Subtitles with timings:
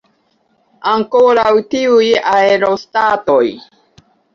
[0.93, 3.43] Ankoraŭ tiuj aerostatoj!